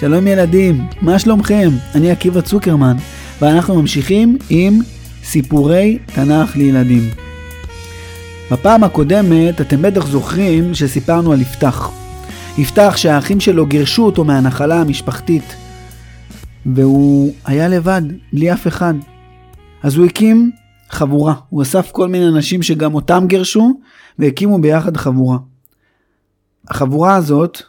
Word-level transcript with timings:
שלום 0.00 0.26
ילדים, 0.26 0.86
מה 1.02 1.18
שלומכם? 1.18 1.70
אני 1.94 2.10
עקיבא 2.10 2.40
צוקרמן, 2.40 2.96
ואנחנו 3.40 3.80
ממשיכים 3.80 4.38
עם 4.50 4.78
סיפורי 5.24 5.98
תנ"ך 6.14 6.56
לילדים. 6.56 7.02
בפעם 8.50 8.84
הקודמת 8.84 9.60
אתם 9.60 9.82
בטח 9.82 10.06
זוכרים 10.06 10.74
שסיפרנו 10.74 11.32
על 11.32 11.40
יפתח. 11.40 11.90
יפתח 12.58 12.94
שהאחים 12.96 13.40
שלו 13.40 13.66
גירשו 13.66 14.06
אותו 14.06 14.24
מהנחלה 14.24 14.80
המשפחתית, 14.80 15.54
והוא 16.66 17.32
היה 17.44 17.68
לבד, 17.68 18.02
בלי 18.32 18.52
אף 18.52 18.66
אחד. 18.66 18.94
אז 19.82 19.96
הוא 19.96 20.06
הקים 20.06 20.50
חבורה, 20.90 21.34
הוא 21.48 21.62
אסף 21.62 21.90
כל 21.90 22.08
מיני 22.08 22.28
אנשים 22.28 22.62
שגם 22.62 22.94
אותם 22.94 23.24
גירשו, 23.26 23.72
והקימו 24.18 24.60
ביחד 24.60 24.96
חבורה. 24.96 25.38
החבורה 26.68 27.14
הזאת 27.14 27.62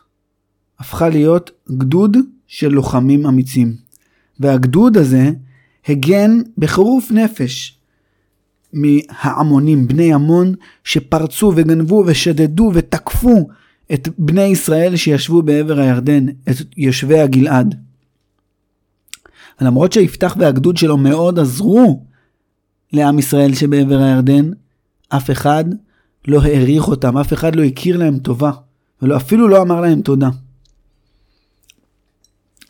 הפכה 0.80 1.10
להיות 1.10 1.52
גדוד 1.78 2.18
של 2.48 2.70
לוחמים 2.70 3.26
אמיצים. 3.26 3.76
והגדוד 4.40 4.98
הזה 4.98 5.32
הגן 5.88 6.42
בחירוף 6.58 7.12
נפש 7.12 7.80
מהעמונים, 8.74 9.88
בני 9.88 10.14
עמון, 10.14 10.54
שפרצו 10.84 11.54
וגנבו 11.56 12.04
ושדדו 12.08 12.72
ותקפו 12.74 13.50
את 13.94 14.10
בני 14.18 14.42
ישראל 14.44 14.96
שישבו 14.96 15.42
בעבר 15.42 15.80
הירדן, 15.80 16.28
את 16.30 16.56
יושבי 16.78 17.20
הגלעד. 17.20 17.76
למרות 19.62 19.94
שיפתח 19.94 20.36
והגדוד 20.40 20.78
שלו 20.78 20.98
מאוד 20.98 21.40
עזרו 21.40 22.04
לעם 22.94 23.20
ישראל 23.20 23.54
שבעבר 23.54 23.98
הירדן, 23.98 24.52
אף 25.10 25.32
אחד 25.32 25.64
לא 26.28 26.42
העריך 26.42 26.88
אותם, 26.88 27.18
אף 27.18 27.34
אחד 27.34 27.56
לא 27.56 27.64
הכיר 27.64 27.98
להם 27.98 28.20
טובה, 28.20 28.52
ואפילו 29.02 29.48
לא 29.48 29.62
אמר 29.62 29.82
להם 29.82 30.02
תודה. 30.02 30.30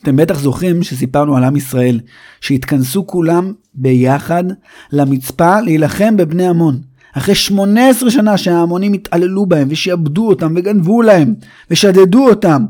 אתם 0.04 0.16
בטח 0.16 0.40
זוכרים 0.40 0.84
שסיפרנו 0.84 1.38
על 1.38 1.44
עם 1.44 1.56
ישראל, 1.56 2.00
שהתכנסו 2.42 3.08
כולם 3.08 3.54
ביחד 3.74 4.44
למצפה 4.92 5.62
להילחם 5.62 6.18
בבני 6.18 6.48
עמון. 6.48 6.82
אחרי 7.14 7.36
18 7.36 8.12
שנה 8.12 8.38
שההמונים 8.38 8.94
התעללו 8.94 9.46
בהם 9.46 9.68
ושעבדו 9.72 10.28
אותם 10.28 10.54
וגנבו 10.56 11.02
להם 11.02 11.34
ושדדו 11.72 12.30
אותם. 12.30 12.66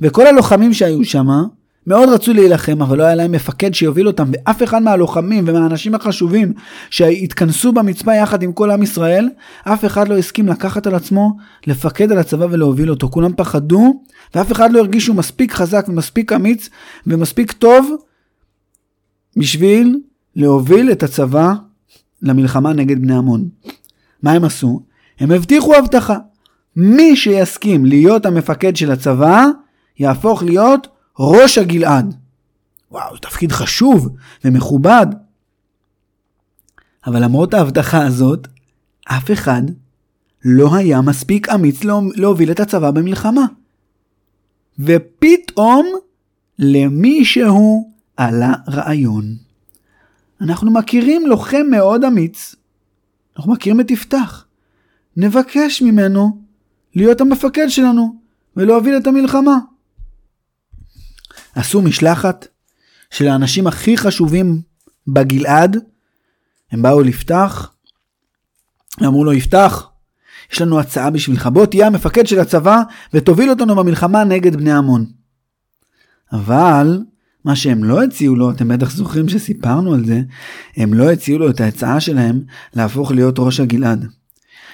וכל 0.00 0.26
הלוחמים 0.26 0.72
שהיו 0.74 1.04
שם 1.04 1.26
מאוד 1.86 2.08
רצו 2.08 2.32
להילחם 2.32 2.82
אבל 2.82 2.98
לא 2.98 3.02
היה 3.02 3.14
להם 3.14 3.32
מפקד 3.32 3.74
שיוביל 3.74 4.06
אותם 4.06 4.30
ואף 4.32 4.62
אחד 4.62 4.82
מהלוחמים 4.82 5.44
ומהאנשים 5.46 5.94
החשובים 5.94 6.52
שהתכנסו 6.90 7.72
במצפה 7.72 8.14
יחד 8.14 8.42
עם 8.42 8.52
כל 8.52 8.70
עם 8.70 8.82
ישראל 8.82 9.28
אף 9.64 9.84
אחד 9.84 10.08
לא 10.08 10.18
הסכים 10.18 10.48
לקחת 10.48 10.86
על 10.86 10.94
עצמו 10.94 11.36
לפקד 11.66 12.12
על 12.12 12.18
הצבא 12.18 12.46
ולהוביל 12.50 12.90
אותו 12.90 13.08
כולם 13.08 13.32
פחדו 13.36 14.02
ואף 14.34 14.52
אחד 14.52 14.72
לא 14.72 14.78
הרגישו 14.78 15.14
מספיק 15.14 15.52
חזק 15.52 15.84
ומספיק 15.88 16.32
אמיץ 16.32 16.68
ומספיק 17.06 17.52
טוב 17.52 17.94
בשביל 19.36 20.00
להוביל 20.36 20.92
את 20.92 21.02
הצבא 21.02 21.52
למלחמה 22.22 22.72
נגד 22.72 23.02
בני 23.02 23.16
עמון. 23.16 23.48
מה 24.22 24.32
הם 24.32 24.44
עשו? 24.44 24.80
הם 25.20 25.30
הבטיחו 25.30 25.74
הבטחה. 25.74 26.16
מי 26.76 27.16
שיסכים 27.16 27.84
להיות 27.84 28.26
המפקד 28.26 28.76
של 28.76 28.90
הצבא, 28.90 29.46
יהפוך 29.98 30.42
להיות 30.42 30.88
ראש 31.18 31.58
הגלעד. 31.58 32.14
וואו, 32.90 33.16
תפקיד 33.16 33.52
חשוב 33.52 34.08
ומכובד. 34.44 35.06
אבל 37.06 37.24
למרות 37.24 37.54
ההבטחה 37.54 38.06
הזאת, 38.06 38.48
אף 39.04 39.30
אחד 39.30 39.62
לא 40.44 40.76
היה 40.76 41.00
מספיק 41.00 41.48
אמיץ 41.48 41.80
להוביל 42.14 42.50
את 42.50 42.60
הצבא 42.60 42.90
במלחמה. 42.90 43.44
ופתאום 44.78 45.86
למישהו 46.58 47.90
עלה 48.16 48.52
רעיון. 48.68 49.24
אנחנו 50.40 50.70
מכירים 50.70 51.26
לוחם 51.26 51.66
מאוד 51.70 52.04
אמיץ. 52.04 52.54
אנחנו 53.36 53.52
מכירים 53.52 53.80
את 53.80 53.90
יפתח. 53.90 54.44
נבקש 55.16 55.82
ממנו 55.82 56.38
להיות 56.94 57.20
המפקד 57.20 57.68
שלנו 57.68 58.16
ולהוביל 58.56 58.96
את 58.96 59.06
המלחמה. 59.06 59.58
עשו 61.54 61.82
משלחת 61.82 62.46
של 63.10 63.28
האנשים 63.28 63.66
הכי 63.66 63.96
חשובים 63.96 64.60
בגלעד. 65.08 65.76
הם 66.72 66.82
באו 66.82 67.02
לפתח, 67.02 67.70
ואמרו 69.00 69.24
לו, 69.24 69.32
יפתח, 69.32 69.88
יש 70.52 70.60
לנו 70.60 70.80
הצעה 70.80 71.10
בשבילך, 71.10 71.46
בוא 71.46 71.66
תהיה 71.66 71.86
המפקד 71.86 72.26
של 72.26 72.40
הצבא 72.40 72.82
ותוביל 73.14 73.50
אותנו 73.50 73.76
במלחמה 73.76 74.24
נגד 74.24 74.56
בני 74.56 74.72
עמון. 74.72 75.06
אבל 76.32 77.02
מה 77.44 77.56
שהם 77.56 77.84
לא 77.84 78.02
הציעו 78.02 78.36
לו, 78.36 78.50
אתם 78.50 78.68
בטח 78.68 78.90
זוכרים 78.90 79.28
שסיפרנו 79.28 79.94
על 79.94 80.04
זה, 80.04 80.20
הם 80.76 80.94
לא 80.94 81.10
הציעו 81.10 81.38
לו 81.38 81.50
את 81.50 81.60
ההצעה 81.60 82.00
שלהם 82.00 82.40
להפוך 82.74 83.10
להיות 83.10 83.38
ראש 83.38 83.60
הגלעד. 83.60 84.06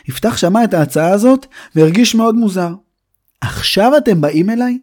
יפתח 0.08 0.36
שמע 0.36 0.64
את 0.64 0.74
ההצעה 0.74 1.10
הזאת 1.10 1.46
והרגיש 1.74 2.14
מאוד 2.14 2.34
מוזר. 2.34 2.74
עכשיו 3.40 3.92
אתם 3.96 4.20
באים 4.20 4.50
אליי? 4.50 4.78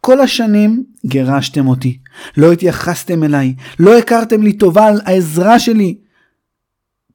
כל 0.00 0.20
השנים 0.20 0.84
גירשתם 1.06 1.68
אותי, 1.68 1.98
לא 2.36 2.52
התייחסתם 2.52 3.24
אליי, 3.24 3.54
לא 3.78 3.98
הכרתם 3.98 4.42
לי 4.42 4.52
טובה 4.52 4.86
על 4.86 5.00
העזרה 5.04 5.58
שלי. 5.58 5.98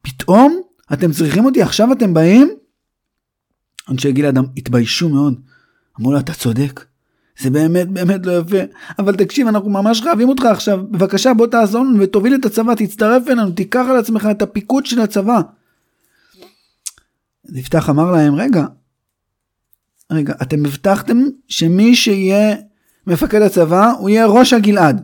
פתאום 0.02 0.60
אתם 0.92 1.12
צריכים 1.12 1.44
אותי, 1.44 1.62
עכשיו 1.62 1.92
אתם 1.92 2.14
באים? 2.14 2.50
אנשי 3.90 4.12
גלעד 4.12 4.38
התביישו 4.56 5.08
מאוד. 5.08 5.40
אמרו 6.00 6.12
לו, 6.12 6.18
אתה 6.18 6.32
צודק, 6.32 6.84
זה 7.38 7.50
באמת 7.50 7.88
באמת 7.88 8.26
לא 8.26 8.38
יפה, 8.38 8.56
אבל 8.98 9.16
תקשיב, 9.16 9.46
אנחנו 9.46 9.70
ממש 9.70 10.00
חייבים 10.00 10.28
אותך 10.28 10.44
עכשיו, 10.44 10.80
בבקשה 10.90 11.34
בוא 11.34 11.46
תעזור 11.46 11.84
לנו 11.84 12.00
ותוביל 12.00 12.34
את 12.34 12.44
הצבא, 12.44 12.74
תצטרף 12.74 13.28
אלינו, 13.28 13.50
תיקח 13.50 13.84
על 13.90 13.96
עצמך 13.96 14.28
את 14.30 14.42
הפיקוד 14.42 14.86
של 14.86 15.00
הצבא. 15.00 15.40
יפתח 17.54 17.90
אמר 17.90 18.12
להם, 18.12 18.34
רגע, 18.34 18.64
רגע, 20.12 20.34
אתם 20.42 20.66
הבטחתם 20.66 21.18
שמי 21.48 21.94
שיהיה 21.94 22.56
מפקד 23.08 23.42
הצבא, 23.42 23.92
הוא 23.98 24.08
יהיה 24.08 24.26
ראש 24.26 24.52
הגלעד. 24.52 25.02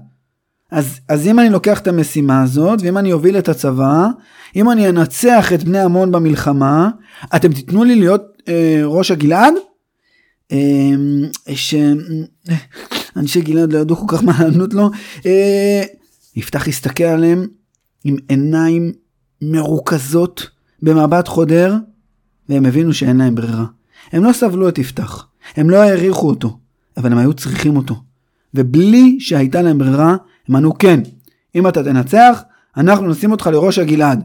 אז, 0.71 1.01
אז 1.09 1.27
אם 1.27 1.39
אני 1.39 1.51
לוקח 1.51 1.81
את 1.81 1.87
המשימה 1.87 2.43
הזאת, 2.43 2.81
ואם 2.83 2.99
אני 2.99 3.13
אוביל 3.13 3.39
את 3.39 3.49
הצבא, 3.49 4.07
אם 4.57 4.71
אני 4.71 4.89
אנצח 4.89 5.53
את 5.53 5.65
בני 5.65 5.81
עמון 5.81 6.13
במלחמה, 6.13 6.91
אתם 7.37 7.53
תיתנו 7.53 7.85
לי 7.85 7.95
להיות 7.95 8.23
אה, 8.49 8.81
ראש 8.85 9.11
הגלעד? 9.11 9.55
אה, 10.53 10.59
שאנשי 11.55 13.41
גלעד 13.41 13.73
לא 13.73 13.79
ידעו 13.79 13.97
כל 13.97 14.17
כך 14.17 14.23
מה 14.23 14.33
לענות 14.41 14.75
לו. 14.75 14.91
אה, 15.27 15.83
יפתח 16.37 16.69
הסתכל 16.69 17.05
עליהם 17.05 17.47
עם 18.05 18.17
עיניים 18.29 18.93
מרוכזות 19.43 20.51
במבט 20.83 21.29
חודר, 21.29 21.77
והם 22.49 22.67
הבינו 22.67 22.93
שאין 22.93 23.17
להם 23.17 23.35
ברירה. 23.35 23.65
הם 24.13 24.25
לא 24.25 24.33
סבלו 24.33 24.69
את 24.69 24.79
יפתח, 24.79 25.27
הם 25.57 25.71
לא 25.71 25.77
העריכו 25.77 26.29
אותו, 26.29 26.59
אבל 26.97 27.13
הם 27.13 27.19
היו 27.19 27.35
צריכים 27.35 27.77
אותו. 27.77 27.95
ובלי 28.55 29.17
שהייתה 29.21 29.63
להם 29.63 29.79
ברירה, 29.79 30.17
הם 30.49 30.57
ענו 30.57 30.79
כן, 30.79 31.01
אם 31.55 31.69
אתה 31.69 31.85
תנצח, 31.85 32.43
אנחנו 32.77 33.09
נשים 33.09 33.33
אותך 33.33 33.47
לראש 33.47 33.79
הגלעד. 33.79 34.25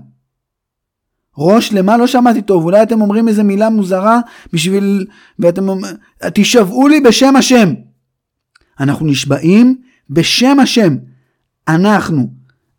ראש 1.37 1.73
למה 1.73 1.97
לא 1.97 2.07
שמעתי 2.07 2.41
טוב, 2.41 2.63
אולי 2.63 2.83
אתם 2.83 3.01
אומרים 3.01 3.27
איזה 3.27 3.43
מילה 3.43 3.69
מוזרה 3.69 4.19
בשביל, 4.53 5.05
ואתם 5.39 5.69
אומרים, 5.69 5.95
תשבעו 6.33 6.87
לי 6.87 6.99
בשם 6.99 7.35
השם. 7.35 7.73
אנחנו 8.79 9.05
נשבעים 9.05 9.77
בשם 10.09 10.59
השם. 10.59 10.95
אנחנו, 11.67 12.29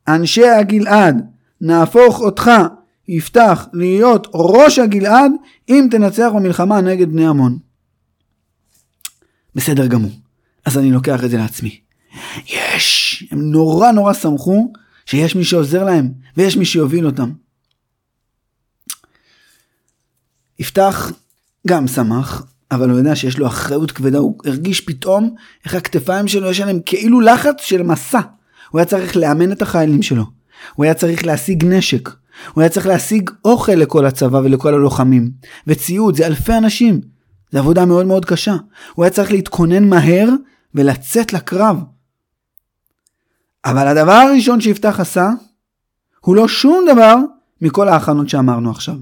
אנשי 0.09 0.49
הגלעד, 0.49 1.27
נהפוך 1.61 2.21
אותך, 2.21 2.51
יפתח, 3.09 3.69
להיות 3.72 4.27
ראש 4.34 4.78
הגלעד, 4.78 5.33
אם 5.69 5.89
תנצח 5.91 6.31
במלחמה 6.34 6.81
נגד 6.81 7.13
בני 7.13 7.27
עמון. 7.27 7.59
בסדר 9.54 9.86
גמור. 9.86 10.10
אז 10.64 10.78
אני 10.78 10.91
לוקח 10.91 11.24
את 11.24 11.30
זה 11.30 11.36
לעצמי. 11.36 11.80
יש! 12.47 13.24
הם 13.30 13.50
נורא 13.50 13.92
נורא 13.92 14.12
שמחו 14.12 14.72
שיש 15.06 15.36
מי 15.36 15.44
שעוזר 15.44 15.84
להם, 15.84 16.12
ויש 16.36 16.56
מי 16.56 16.64
שיוביל 16.64 17.06
אותם. 17.06 17.32
יפתח 20.58 21.12
גם 21.66 21.88
שמח, 21.88 22.42
אבל 22.70 22.91
הוא 22.91 22.98
יודע 22.98 23.16
שיש 23.16 23.38
לו 23.38 23.47
אחריות 23.47 23.92
כבדה, 23.92 24.18
הוא 24.18 24.38
הרגיש 24.44 24.80
פתאום 24.80 25.34
איך 25.64 25.74
הכתפיים 25.74 26.28
שלו 26.28 26.50
יש 26.50 26.60
עליהם 26.60 26.80
כאילו 26.86 27.20
לחץ 27.20 27.54
של 27.60 27.82
מסע. 27.82 28.20
הוא 28.70 28.78
היה 28.78 28.86
צריך 28.86 29.16
לאמן 29.16 29.52
את 29.52 29.62
החיילים 29.62 30.02
שלו, 30.02 30.24
הוא 30.74 30.84
היה 30.84 30.94
צריך 30.94 31.24
להשיג 31.24 31.64
נשק, 31.64 32.08
הוא 32.52 32.62
היה 32.62 32.68
צריך 32.68 32.86
להשיג 32.86 33.30
אוכל 33.44 33.72
לכל 33.72 34.06
הצבא 34.06 34.38
ולכל 34.38 34.74
הלוחמים, 34.74 35.30
וציוד, 35.66 36.16
זה 36.16 36.26
אלפי 36.26 36.52
אנשים, 36.58 37.00
זו 37.52 37.58
עבודה 37.58 37.84
מאוד 37.84 38.06
מאוד 38.06 38.24
קשה. 38.24 38.56
הוא 38.94 39.04
היה 39.04 39.12
צריך 39.12 39.30
להתכונן 39.30 39.88
מהר 39.88 40.28
ולצאת 40.74 41.32
לקרב. 41.32 41.76
אבל 43.64 43.88
הדבר 43.88 44.12
הראשון 44.12 44.60
שיפתח 44.60 45.00
עשה, 45.00 45.30
הוא 46.20 46.36
לא 46.36 46.48
שום 46.48 46.84
דבר 46.92 47.16
מכל 47.60 47.88
ההכנות 47.88 48.28
שאמרנו 48.28 48.70
עכשיו. 48.70 48.97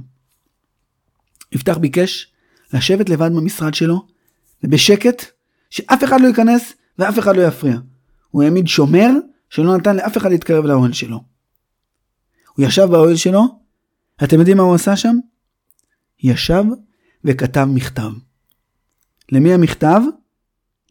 יפתח 1.52 1.78
ביקש 1.78 2.32
לשבת 2.72 3.08
לבד 3.08 3.30
במשרד 3.36 3.74
שלו, 3.74 4.06
ובשקט, 4.64 5.24
שאף 5.70 6.04
אחד 6.04 6.20
לא 6.20 6.26
ייכנס 6.26 6.72
ואף 6.98 7.18
אחד 7.18 7.36
לא 7.36 7.42
יפריע. 7.42 7.76
הוא 8.30 8.42
העמיד 8.42 8.68
שומר 8.68 9.10
שלא 9.50 9.76
נתן 9.76 9.96
לאף 9.96 10.16
אחד 10.16 10.30
להתקרב 10.30 10.64
לאוהל 10.64 10.92
שלו. 10.92 11.24
הוא 12.54 12.66
ישב 12.66 12.84
באוהל 12.84 13.16
שלו, 13.16 13.42
אתם 14.24 14.38
יודעים 14.38 14.56
מה 14.56 14.62
הוא 14.62 14.74
עשה 14.74 14.96
שם? 14.96 15.16
ישב 16.22 16.64
וכתב 17.24 17.64
מכתב. 17.64 18.10
למי 19.32 19.52
המכתב? 19.54 20.00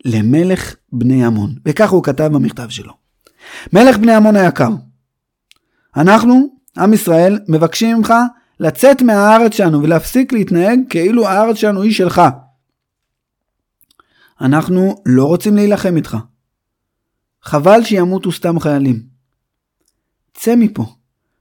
למלך 0.05 0.75
בני 0.91 1.25
עמון. 1.25 1.55
וכך 1.65 1.89
הוא 1.89 2.03
כתב 2.03 2.29
במכתב 2.33 2.69
שלו. 2.69 2.93
מלך 3.73 3.97
בני 3.97 4.13
עמון 4.13 4.35
היקר, 4.35 4.69
אנחנו, 5.97 6.47
עם 6.77 6.93
ישראל, 6.93 7.39
מבקשים 7.47 7.97
ממך 7.97 8.13
לצאת 8.59 9.01
מהארץ 9.01 9.53
שלנו 9.53 9.83
ולהפסיק 9.83 10.33
להתנהג 10.33 10.79
כאילו 10.89 11.27
הארץ 11.27 11.55
שלנו 11.55 11.81
היא 11.81 11.93
שלך. 11.93 12.21
אנחנו 14.41 14.95
לא 15.05 15.25
רוצים 15.25 15.55
להילחם 15.55 15.95
איתך. 15.95 16.17
חבל 17.43 17.83
שימותו 17.83 18.31
סתם 18.31 18.59
חיילים. 18.59 19.03
צא 20.33 20.55
מפה, 20.57 20.85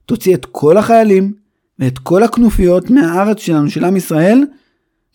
תוציא 0.05 0.35
את 0.35 0.45
כל 0.51 0.77
החיילים 0.77 1.33
ואת 1.79 1.99
כל 1.99 2.23
הכנופיות 2.23 2.89
מהארץ 2.89 3.39
שלנו, 3.39 3.69
של 3.69 3.85
עם 3.85 3.97
ישראל, 3.97 4.43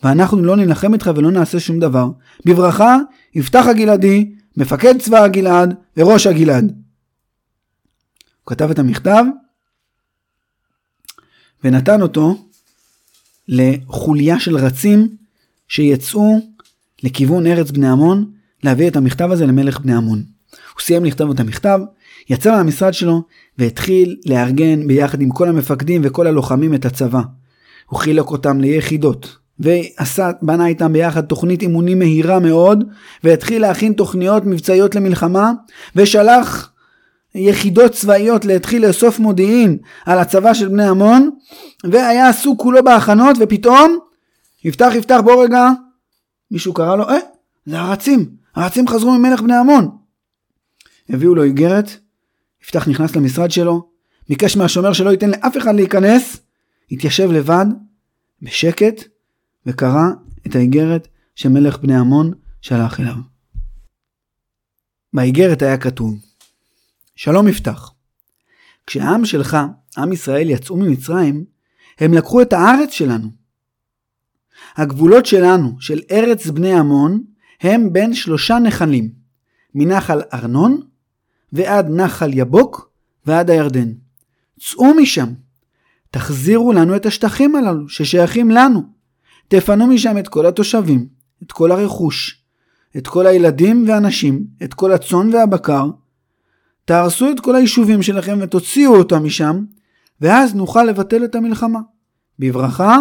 ואנחנו 0.03 0.45
לא 0.45 0.57
נילחם 0.57 0.95
איתך 0.95 1.11
ולא 1.17 1.31
נעשה 1.31 1.61
שום 1.61 1.79
דבר. 1.79 2.11
בברכה, 2.45 2.97
יפתח 3.35 3.65
הגלעדי, 3.67 4.31
מפקד 4.57 4.99
צבא 4.99 5.23
הגלעד 5.23 5.75
וראש 5.97 6.27
הגלעד. 6.27 6.65
הוא 6.65 8.47
כתב 8.47 8.71
את 8.71 8.79
המכתב 8.79 9.25
ונתן 11.65 12.03
אותו 12.03 12.47
לחוליה 13.49 14.41
של 14.41 14.57
רצים 14.57 15.17
שיצאו 15.69 16.39
לכיוון 17.03 17.47
ארץ 17.47 17.71
בני 17.71 17.89
עמון 17.89 18.31
להביא 18.63 18.89
את 18.89 18.97
המכתב 18.97 19.31
הזה 19.31 19.47
למלך 19.47 19.81
בני 19.81 19.95
עמון. 19.95 20.19
הוא 20.75 20.81
סיים 20.81 21.05
לכתוב 21.05 21.31
את 21.31 21.41
המכתב, 21.41 21.79
יצא 22.29 22.51
מהמשרד 22.51 22.95
שלו 22.95 23.23
והתחיל 23.59 24.17
לארגן 24.27 24.87
ביחד 24.87 25.21
עם 25.21 25.31
כל 25.31 25.49
המפקדים 25.49 26.03
וכל 26.05 26.27
הלוחמים 26.27 26.75
את 26.75 26.85
הצבא. 26.85 27.21
הוא 27.87 27.99
חילק 27.99 28.27
אותם 28.27 28.61
ליחידות 28.61 29.42
ועשה, 29.61 30.31
בנה 30.43 30.67
איתם 30.67 30.93
ביחד 30.93 31.25
תוכנית 31.25 31.63
אימונים 31.63 31.99
מהירה 31.99 32.39
מאוד 32.39 32.85
והתחיל 33.25 33.63
להכין 33.63 33.93
תוכניות 33.93 34.45
מבצעיות 34.47 34.95
למלחמה 34.95 35.53
ושלח 35.97 36.73
יחידות 37.35 37.93
צבאיות 37.93 38.45
להתחיל 38.45 38.87
לאסוף 38.87 39.19
מודיעין 39.19 39.79
על 40.07 40.19
הצבא 40.19 40.55
של 40.55 40.69
בני 40.69 40.89
עמון 40.89 41.31
והיה 41.85 42.29
עסוק 42.29 42.63
כולו 42.63 42.85
בהכנות 42.85 43.37
ופתאום 43.41 43.99
יפתח 44.65 44.93
יפתח 44.95 45.21
בוא 45.25 45.45
רגע 45.45 45.69
מישהו 46.51 46.75
קרא 46.75 46.97
לו 46.97 47.09
אה 47.09 47.19
זה 47.67 47.81
הרצים 47.81 48.43
הרצים 48.55 48.89
חזרו 48.89 49.19
ממלך 49.19 49.41
בני 49.41 49.57
עמון. 49.57 49.89
הביאו 51.09 51.35
לו 51.35 51.43
איגרת 51.43 51.91
יפתח 52.63 52.89
נכנס 52.89 53.17
למשרד 53.17 53.51
שלו 53.51 53.89
ביקש 54.29 54.57
מהשומר 54.57 54.93
שלא 54.93 55.11
ייתן 55.11 55.31
לאף 55.31 55.57
אחד 55.57 55.75
להיכנס 55.75 56.41
התיישב 56.91 57.33
לבד 57.33 57.67
בשקט 58.43 59.05
וקרא 59.67 60.05
את 60.47 60.55
האיגרת 60.55 61.09
שמלך 61.35 61.79
בני 61.79 61.97
עמון 61.97 62.33
שלח 62.61 63.01
אליו. 63.01 63.17
באיגרת 65.13 65.63
היה 65.63 65.79
כתוב 65.79 66.15
שלום 67.17 67.49
יפתח. 67.49 67.93
כשהעם 68.87 69.25
שלך, 69.25 69.57
עם 69.99 70.13
ישראל, 70.13 70.51
יצאו 70.51 70.77
ממצרים, 70.77 71.45
הם 71.99 72.15
לקחו 72.15 72.43
את 72.43 72.53
הארץ 72.53 72.91
שלנו. 72.91 73.29
הגבולות 74.77 75.27
שלנו, 75.27 75.77
של 75.81 76.01
ארץ 76.11 76.47
בני 76.47 76.75
עמון, 76.75 77.23
הם 77.61 77.93
בין 77.93 78.15
שלושה 78.15 78.59
נחלים, 78.59 79.13
מנחל 79.75 80.21
ארנון 80.35 80.81
ועד 81.53 81.87
נחל 81.91 82.31
יבוק 82.35 82.93
ועד 83.27 83.51
הירדן. 83.51 83.93
צאו 84.61 84.95
משם, 84.95 85.29
תחזירו 86.11 86.73
לנו 86.73 86.97
את 86.97 87.07
השטחים 87.07 87.57
הללו 87.57 87.89
ששייכים 87.89 88.51
לנו. 88.51 88.83
תפנו 89.49 89.87
משם 89.87 90.19
את 90.19 90.29
כל 90.29 90.47
התושבים, 90.47 91.09
את 91.43 91.53
כל 91.53 91.73
הרכוש, 91.73 92.45
את 92.97 93.07
כל 93.07 93.27
הילדים 93.27 93.85
והנשים, 93.89 94.45
את 94.63 94.75
כל 94.75 94.93
הצאן 94.93 95.35
והבקר, 95.35 95.91
תהרסו 96.85 97.31
את 97.31 97.41
כל 97.41 97.55
היישובים 97.55 98.03
שלכם 98.03 98.39
ותוציאו 98.43 98.97
אותם 98.97 99.25
משם, 99.25 99.65
ואז 100.21 100.55
נוכל 100.55 100.85
לבטל 100.85 101.25
את 101.25 101.35
המלחמה. 101.35 101.81
בברכה, 102.39 102.99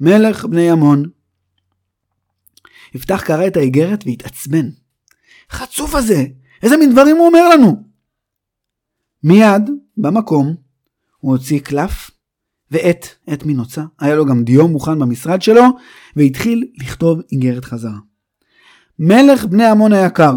מלך 0.00 0.44
בני 0.44 0.70
עמון. 0.70 1.02
יפתח 2.94 3.22
קרא 3.26 3.46
את 3.46 3.56
האיגרת 3.56 4.04
והתעצבן. 4.06 4.68
חצוף 5.50 5.94
הזה, 5.94 6.24
איזה 6.62 6.76
מין 6.76 6.92
דברים 6.92 7.16
הוא 7.16 7.26
אומר 7.26 7.48
לנו? 7.48 7.82
מיד, 9.22 9.70
במקום, 9.96 10.54
הוא 11.18 11.32
הוציא 11.32 11.60
קלף 11.60 12.07
ועט, 12.70 13.06
עט 13.26 13.42
מנוצה, 13.46 13.82
היה 14.00 14.14
לו 14.14 14.26
גם 14.26 14.44
דיו 14.44 14.68
מוכן 14.68 14.98
במשרד 14.98 15.42
שלו, 15.42 15.62
והתחיל 16.16 16.64
לכתוב 16.80 17.20
איגרת 17.32 17.64
חזרה. 17.64 17.98
מלך 18.98 19.44
בני 19.44 19.64
עמון 19.64 19.92
היקר, 19.92 20.36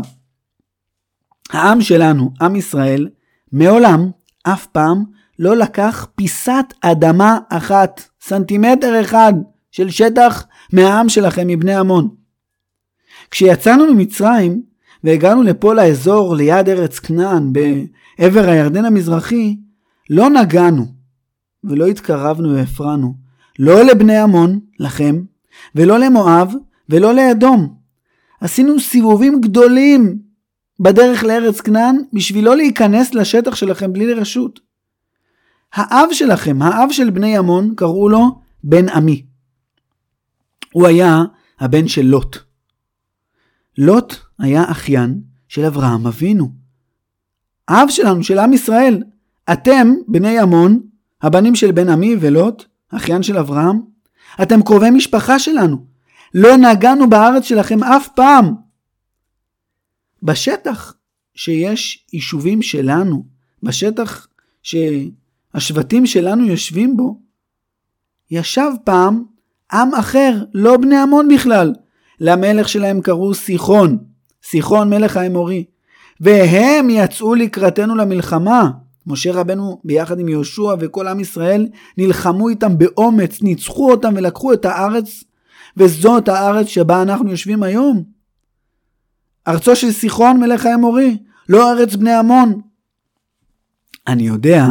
העם 1.50 1.82
שלנו, 1.82 2.32
עם 2.42 2.56
ישראל, 2.56 3.10
מעולם, 3.52 4.10
אף 4.44 4.68
פעם, 4.68 5.04
לא 5.40 5.56
לקח 5.56 6.08
פיסת 6.16 6.66
אדמה 6.82 7.40
אחת, 7.50 8.02
סנטימטר 8.22 9.02
אחד 9.02 9.34
של 9.72 9.90
שטח 9.90 10.46
מהעם 10.74 11.10
שלכם, 11.10 11.48
מבני 11.48 11.76
עמון. 11.76 12.10
כשיצאנו 13.32 13.94
ממצרים 13.94 14.62
והגענו 15.04 15.44
לפה 15.44 15.74
לאזור 15.74 16.36
ליד 16.36 16.70
ארץ 16.70 17.00
כנען 17.00 17.54
בעבר 17.54 18.50
הירדן 18.50 18.86
המזרחי, 18.86 19.58
לא 20.10 20.30
נגענו 20.30 21.01
ולא 21.64 21.86
התקרבנו 21.86 22.56
והפרענו, 22.56 23.14
לא 23.60 23.84
לבני 23.84 24.18
עמון, 24.18 24.60
לכם, 24.80 25.22
ולא 25.76 26.00
למואב 26.00 26.54
ולא 26.90 27.14
לאדום. 27.14 27.76
עשינו 28.42 28.80
סיבובים 28.80 29.42
גדולים 29.42 30.20
בדרך 30.80 31.24
לארץ 31.24 31.62
כנען 31.62 31.98
בשביל 32.14 32.46
לא 32.46 32.56
להיכנס 32.56 33.14
לשטח 33.14 33.56
שלכם 33.56 33.94
בלי 33.94 34.14
רשות. 34.14 34.60
האב 35.74 36.10
שלכם, 36.12 36.62
האב 36.62 36.92
של 36.92 37.10
בני 37.10 37.38
עמון, 37.38 37.74
קראו 37.76 38.10
לו 38.10 38.40
בן 38.64 38.90
עמי. 38.90 39.26
הוא 40.74 40.88
היה 40.88 41.24
הבן 41.60 41.88
של 41.88 42.02
לוט. 42.02 42.38
לוט 43.78 44.16
היה 44.40 44.72
אחיין 44.72 45.22
של 45.48 45.66
אברהם 45.66 46.08
אבינו. 46.08 46.52
האב 47.68 47.90
שלנו, 47.90 48.24
של 48.24 48.40
עם 48.40 48.54
ישראל. 48.54 49.04
אתם, 49.54 49.94
בני 50.08 50.40
עמון, 50.40 50.80
הבנים 51.22 51.56
של 51.56 51.72
בן 51.72 51.90
עמי 51.90 52.16
ולוט, 52.20 52.66
אחיין 52.90 53.24
של 53.24 53.38
אברהם, 53.38 53.82
אתם 54.42 54.64
קרובי 54.64 54.90
משפחה 54.90 55.40
שלנו. 55.40 55.86
לא 56.34 56.58
נגענו 56.58 57.10
בארץ 57.10 57.44
שלכם 57.44 57.84
אף 57.84 58.08
פעם. 58.16 58.54
בשטח 60.24 60.94
שיש 61.36 62.06
יישובים 62.14 62.62
שלנו, 62.62 63.26
בשטח 63.64 64.28
שהשבטים 64.64 66.06
שלנו 66.06 66.46
יושבים 66.46 66.98
בו, 66.98 67.20
ישב 68.32 68.72
פעם 68.84 69.24
עם 69.72 69.94
אחר, 69.94 70.44
לא 70.54 70.78
בני 70.78 70.98
עמון 70.98 71.28
בכלל. 71.28 71.74
למלך 72.20 72.70
שלהם 72.70 73.02
קראו 73.02 73.34
סיחון, 73.34 73.98
סיחון 74.44 74.90
מלך 74.90 75.18
האמורי. 75.18 75.66
והם 76.20 76.90
יצאו 76.90 77.36
לקראתנו 77.36 77.96
למלחמה. 77.96 78.72
משה 79.12 79.34
רבנו 79.34 79.82
ביחד 79.84 80.20
עם 80.20 80.30
יהושע 80.30 80.76
וכל 80.80 81.08
עם 81.08 81.20
ישראל 81.20 81.68
נלחמו 81.98 82.50
איתם 82.50 82.78
באומץ, 82.78 83.42
ניצחו 83.42 83.92
אותם 83.92 84.14
ולקחו 84.16 84.54
את 84.54 84.66
הארץ, 84.66 85.24
וזאת 85.78 86.30
הארץ 86.30 86.68
שבה 86.68 87.02
אנחנו 87.02 87.30
יושבים 87.30 87.64
היום. 87.64 88.04
ארצו 89.48 89.76
של 89.76 89.92
סיחון 89.92 90.40
מלך 90.40 90.66
האמורי, 90.66 91.18
לא 91.50 91.72
ארץ 91.72 91.96
בני 91.96 92.14
עמון. 92.14 92.62
אני 94.08 94.24
יודע 94.24 94.66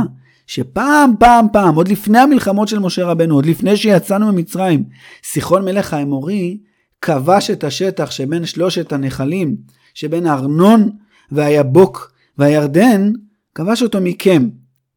שפעם 0.47 1.13
פעם 1.19 1.47
פעם, 1.53 1.75
עוד 1.75 1.89
לפני 1.89 2.19
המלחמות 2.19 2.69
של 2.69 2.79
משה 2.79 3.05
רבנו, 3.07 3.35
עוד 3.35 3.47
לפני 3.47 3.77
שיצאנו 3.77 4.33
ממצרים, 4.33 4.85
סיחון 5.25 5.65
מלך 5.65 5.95
האמורי 5.95 6.59
כבש 7.01 7.51
את 7.51 7.65
השטח 7.65 8.11
שבין 8.11 8.47
שלושת 8.47 8.93
הנחלים, 8.93 9.57
שבין 9.95 10.27
הארנון 10.27 10.91
והיבוק 11.33 12.13
והירדן, 12.39 13.13
כבש 13.55 13.83
אותו 13.83 13.99
מכם, 14.01 14.49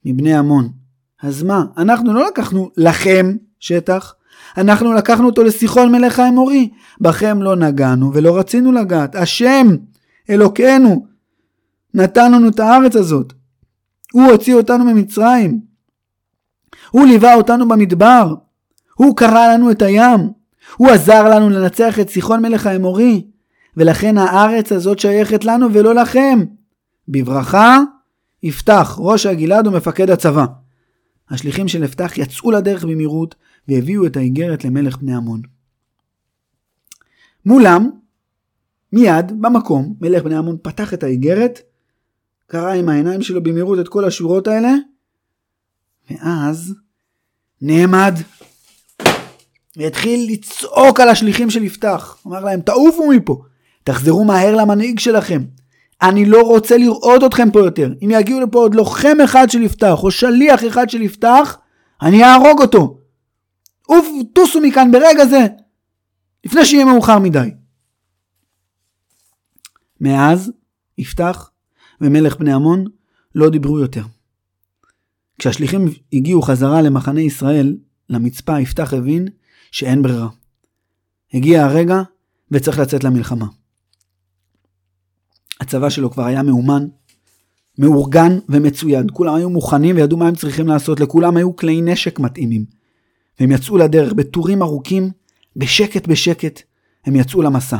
מבני 0.05 0.33
עמון. 0.35 0.69
אז 1.21 1.43
מה, 1.43 1.65
אנחנו 1.77 2.13
לא 2.13 2.27
לקחנו 2.27 2.69
לכם 2.77 3.35
שטח, 3.59 4.13
אנחנו 4.57 4.93
לקחנו 4.93 5.25
אותו 5.25 5.43
לסיחון 5.43 5.91
מלך 5.91 6.19
האמורי. 6.19 6.69
בכם 7.01 7.41
לא 7.41 7.55
נגענו 7.55 8.13
ולא 8.13 8.37
רצינו 8.37 8.71
לגעת. 8.71 9.15
השם, 9.15 9.67
אלוקינו, 10.29 11.05
נתן 11.93 12.31
לנו 12.31 12.49
את 12.49 12.59
הארץ 12.59 12.95
הזאת. 12.95 13.33
הוא 14.13 14.23
הוציא 14.23 14.55
אותנו 14.55 14.85
ממצרים. 14.85 15.61
הוא 16.91 17.05
ליווה 17.05 17.35
אותנו 17.35 17.67
במדבר. 17.67 18.33
הוא 18.95 19.15
קרא 19.15 19.53
לנו 19.53 19.71
את 19.71 19.81
הים. 19.81 20.29
הוא 20.77 20.89
עזר 20.89 21.29
לנו 21.29 21.49
לנצח 21.49 21.99
את 21.99 22.09
סיחון 22.09 22.41
מלך 22.41 22.67
האמורי. 22.67 23.27
ולכן 23.77 24.17
הארץ 24.17 24.71
הזאת 24.71 24.99
שייכת 24.99 25.45
לנו 25.45 25.73
ולא 25.73 25.95
לכם. 25.95 26.39
בברכה, 27.07 27.79
יפתח, 28.43 28.95
ראש 28.99 29.25
הגלעד 29.25 29.67
ומפקד 29.67 30.09
הצבא. 30.09 30.45
השליחים 31.29 31.67
של 31.67 31.83
יפתח 31.83 32.17
יצאו 32.17 32.51
לדרך 32.51 32.83
במהירות 32.83 33.35
והביאו 33.67 34.05
את 34.05 34.17
האיגרת 34.17 34.65
למלך 34.65 34.97
בני 34.97 35.15
עמון. 35.15 35.41
מולם, 37.45 37.89
מיד, 38.93 39.41
במקום, 39.41 39.95
מלך 40.01 40.23
בני 40.23 40.35
עמון 40.35 40.57
פתח 40.61 40.93
את 40.93 41.03
האיגרת, 41.03 41.59
קרא 42.47 42.73
עם 42.73 42.89
העיניים 42.89 43.21
שלו 43.21 43.43
במהירות 43.43 43.79
את 43.79 43.87
כל 43.87 44.05
השורות 44.05 44.47
האלה, 44.47 44.73
ואז 46.11 46.75
נעמד 47.61 48.13
והתחיל 49.77 50.31
לצעוק 50.31 50.99
על 50.99 51.09
השליחים 51.09 51.49
של 51.49 51.63
יפתח. 51.63 52.17
אמר 52.27 52.45
להם, 52.45 52.61
תעופו 52.61 53.09
מפה, 53.09 53.43
תחזרו 53.83 54.25
מהר 54.25 54.55
למנהיג 54.55 54.99
שלכם. 54.99 55.43
אני 56.03 56.25
לא 56.25 56.41
רוצה 56.41 56.77
לראות 56.77 57.23
אתכם 57.23 57.51
פה 57.51 57.59
יותר. 57.59 57.93
אם 58.05 58.11
יגיעו 58.11 58.39
לפה 58.39 58.59
עוד 58.59 58.75
לוחם 58.75 59.17
אחד 59.23 59.49
של 59.49 59.61
יפתח, 59.61 60.03
או 60.03 60.11
שליח 60.11 60.63
אחד 60.67 60.89
של 60.89 61.01
יפתח, 61.01 61.57
אני 62.01 62.23
אהרוג 62.23 62.61
אותו. 62.61 62.97
עוף, 63.87 64.07
טוסו 64.33 64.61
מכאן 64.61 64.91
ברגע 64.91 65.25
זה, 65.25 65.47
לפני 66.45 66.65
שיהיה 66.65 66.85
מאוחר 66.85 67.19
מדי. 67.19 67.49
מאז, 70.01 70.51
יפתח 70.97 71.49
ומלך 72.01 72.37
בני 72.37 72.53
עמון 72.53 72.85
לא 73.35 73.49
דיברו 73.49 73.79
יותר. 73.79 74.03
כשהשליחים 75.39 75.85
הגיעו 76.13 76.41
חזרה 76.41 76.81
למחנה 76.81 77.21
ישראל, 77.21 77.77
למצפה, 78.09 78.59
יפתח 78.59 78.93
הבין 78.93 79.27
שאין 79.71 80.01
ברירה. 80.01 80.27
הגיע 81.33 81.65
הרגע 81.65 82.01
וצריך 82.51 82.79
לצאת 82.79 83.03
למלחמה. 83.03 83.45
הצבא 85.61 85.89
שלו 85.89 86.11
כבר 86.11 86.25
היה 86.25 86.43
מאומן, 86.43 86.87
מאורגן 87.77 88.39
ומצויד. 88.49 89.11
כולם 89.11 89.35
היו 89.35 89.49
מוכנים 89.49 89.95
וידעו 89.95 90.17
מה 90.17 90.27
הם 90.27 90.35
צריכים 90.35 90.67
לעשות. 90.67 90.99
לכולם 90.99 91.37
היו 91.37 91.55
כלי 91.55 91.81
נשק 91.81 92.19
מתאימים. 92.19 92.65
והם 93.39 93.51
יצאו 93.51 93.77
לדרך 93.77 94.13
בטורים 94.13 94.61
ארוכים, 94.61 95.11
בשקט 95.55 96.07
בשקט, 96.07 96.61
הם 97.05 97.15
יצאו 97.15 97.41
למסע. 97.41 97.77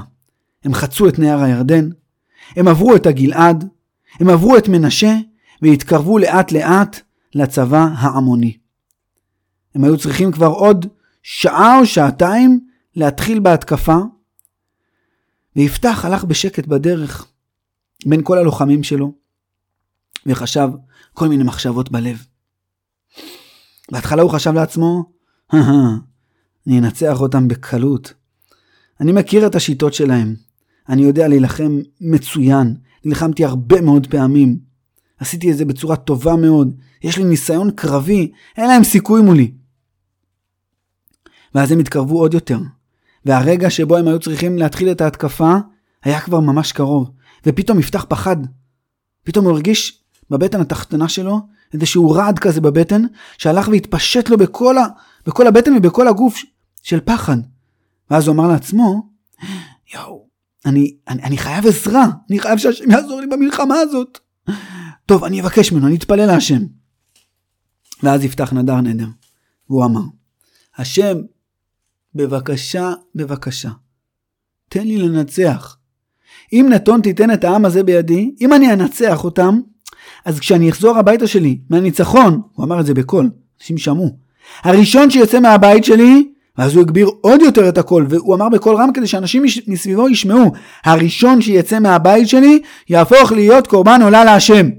הם 0.63 0.73
חצו 0.73 1.07
את 1.07 1.19
נהר 1.19 1.43
הירדן, 1.43 1.89
הם 2.55 2.67
עברו 2.67 2.95
את 2.95 3.05
הגלעד, 3.05 3.67
הם 4.19 4.29
עברו 4.29 4.57
את 4.57 4.67
מנשה, 4.67 5.15
והתקרבו 5.61 6.17
לאט 6.17 6.51
לאט 6.51 7.01
לצבא 7.35 7.87
העמוני. 7.97 8.57
הם 9.75 9.83
היו 9.83 9.97
צריכים 9.97 10.31
כבר 10.31 10.47
עוד 10.47 10.85
שעה 11.23 11.79
או 11.79 11.85
שעתיים 11.85 12.59
להתחיל 12.95 13.39
בהתקפה, 13.39 13.97
ויפתח 15.55 16.05
הלך 16.05 16.23
בשקט 16.23 16.67
בדרך 16.67 17.27
בין 18.05 18.21
כל 18.23 18.37
הלוחמים 18.37 18.83
שלו, 18.83 19.13
וחשב 20.25 20.69
כל 21.13 21.27
מיני 21.27 21.43
מחשבות 21.43 21.91
בלב. 21.91 22.25
בהתחלה 23.91 24.21
הוא 24.21 24.31
חשב 24.31 24.53
לעצמו, 24.53 25.03
אני 26.67 26.79
אנצח 26.79 27.21
אותם 27.21 27.47
בקלות. 27.47 28.13
אני 29.01 29.11
מכיר 29.11 29.47
את 29.47 29.55
השיטות 29.55 29.93
שלהם. 29.93 30.35
אני 30.89 31.01
יודע 31.01 31.27
להילחם 31.27 31.79
מצוין. 32.01 32.75
נלחמתי 33.05 33.45
הרבה 33.45 33.81
מאוד 33.81 34.07
פעמים. 34.07 34.59
עשיתי 35.17 35.51
את 35.51 35.57
זה 35.57 35.65
בצורה 35.65 35.95
טובה 35.95 36.35
מאוד. 36.35 36.75
יש 37.03 37.17
לי 37.17 37.23
ניסיון 37.23 37.71
קרבי, 37.71 38.31
אין 38.57 38.67
להם 38.67 38.83
סיכוי 38.83 39.21
מולי. 39.21 39.51
ואז 41.55 41.71
הם 41.71 41.79
התקרבו 41.79 42.19
עוד 42.19 42.33
יותר. 42.33 42.59
והרגע 43.25 43.69
שבו 43.69 43.97
הם 43.97 44.07
היו 44.07 44.19
צריכים 44.19 44.57
להתחיל 44.57 44.91
את 44.91 45.01
ההתקפה, 45.01 45.55
היה 46.03 46.19
כבר 46.19 46.39
ממש 46.39 46.71
קרוב. 46.71 47.11
ופתאום 47.45 47.79
יפתח 47.79 48.05
פחד. 48.09 48.37
פתאום 49.23 49.45
הוא 49.45 49.53
הרגיש 49.53 50.03
בבטן 50.29 50.61
התחתונה 50.61 51.09
שלו 51.09 51.39
איזשהו 51.73 52.11
רעד 52.11 52.39
כזה 52.39 52.61
בבטן, 52.61 53.01
שהלך 53.37 53.67
והתפשט 53.67 54.29
לו 54.29 54.37
בכל, 54.37 54.77
ה... 54.77 54.85
בכל 55.25 55.47
הבטן 55.47 55.73
ובכל 55.77 56.07
הגוף 56.07 56.41
של 56.83 56.99
פחד. 56.99 57.37
ואז 58.11 58.27
הוא 58.27 58.35
אמר 58.35 58.47
לעצמו, 58.47 59.09
יואו, 59.93 60.27
אני, 60.65 60.95
אני, 61.07 61.23
אני 61.23 61.37
חייב 61.37 61.67
עזרה, 61.67 62.05
אני 62.29 62.39
חייב 62.39 62.57
שהשם 62.57 62.91
יעזור 62.91 63.21
לי 63.21 63.27
במלחמה 63.27 63.75
הזאת. 63.75 64.19
טוב, 65.05 65.23
אני 65.23 65.41
אבקש 65.41 65.71
ממנו, 65.71 65.87
אני 65.87 65.95
אתפלל 65.95 66.25
להשם. 66.25 66.61
ואז 68.03 68.23
יפתח 68.23 68.53
נדר 68.53 68.81
נדר, 68.81 69.07
והוא 69.69 69.85
אמר, 69.85 70.01
השם, 70.77 71.17
בבקשה, 72.15 72.93
בבקשה, 73.15 73.69
תן 74.69 74.87
לי 74.87 74.97
לנצח. 74.97 75.77
אם 76.53 76.67
נתון 76.69 77.01
תיתן 77.01 77.31
את 77.31 77.43
העם 77.43 77.65
הזה 77.65 77.83
בידי, 77.83 78.31
אם 78.41 78.53
אני 78.53 78.73
אנצח 78.73 79.23
אותם, 79.23 79.59
אז 80.25 80.39
כשאני 80.39 80.69
אחזור 80.69 80.97
הביתה 80.97 81.27
שלי 81.27 81.57
מהניצחון, 81.69 82.41
הוא 82.53 82.65
אמר 82.65 82.79
את 82.79 82.85
זה 82.85 82.93
בקול, 82.93 83.29
אנשים 83.59 83.77
שמעו, 83.77 84.09
הראשון 84.63 85.09
שיוצא 85.09 85.39
מהבית 85.39 85.83
שלי, 85.83 86.29
ואז 86.57 86.75
הוא 86.75 86.81
הגביר 86.81 87.09
עוד 87.21 87.41
יותר 87.41 87.69
את 87.69 87.77
הקול, 87.77 88.05
והוא 88.09 88.35
אמר 88.35 88.49
בקול 88.49 88.75
רם 88.75 88.89
כדי 88.93 89.07
שאנשים 89.07 89.43
מסביבו 89.67 90.09
ישמעו, 90.09 90.51
הראשון 90.85 91.41
שיצא 91.41 91.79
מהבית 91.79 92.27
שלי, 92.29 92.61
יהפוך 92.89 93.31
להיות 93.31 93.67
קורבן 93.67 94.01
עולה 94.01 94.23
להשם. 94.23 94.69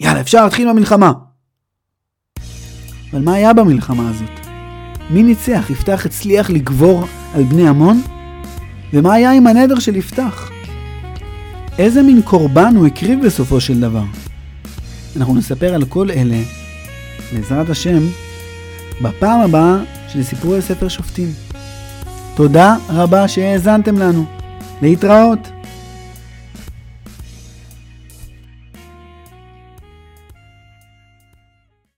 יאללה, 0.00 0.20
אפשר 0.20 0.44
להתחיל 0.44 0.68
במלחמה. 0.68 1.12
אבל 3.12 3.22
מה 3.22 3.34
היה 3.34 3.52
במלחמה 3.52 4.10
הזאת? 4.10 4.46
מי 5.10 5.22
ניצח? 5.22 5.70
יפתח 5.70 6.06
הצליח 6.06 6.50
לגבור 6.50 7.04
על 7.34 7.42
בני 7.42 7.68
עמון? 7.68 8.00
ומה 8.92 9.14
היה 9.14 9.32
עם 9.32 9.46
הנדר 9.46 9.78
של 9.78 9.96
יפתח? 9.96 10.53
איזה 11.78 12.02
מין 12.02 12.22
קורבן 12.22 12.76
הוא 12.76 12.86
הקריב 12.86 13.26
בסופו 13.26 13.60
של 13.60 13.80
דבר? 13.80 14.04
אנחנו 15.16 15.34
נספר 15.34 15.74
על 15.74 15.84
כל 15.84 16.10
אלה, 16.10 16.42
בעזרת 17.32 17.70
השם, 17.70 18.02
בפעם 19.02 19.40
הבאה 19.40 19.76
של 20.08 20.22
סיפורי 20.22 20.62
ספר 20.62 20.88
שופטים. 20.88 21.32
תודה 22.34 22.76
רבה 22.88 23.28
שהאזנתם 23.28 23.98
לנו. 23.98 24.24
להתראות. 24.82 25.38